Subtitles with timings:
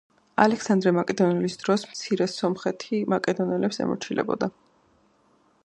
[0.43, 4.51] ალექსანდრე მაკედონელის დროს მცირე სომხეთი მაკედონელებს ემორჩილებოდა.